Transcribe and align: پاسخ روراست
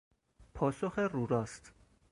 پاسخ 0.53 0.99
روراست 0.99 1.73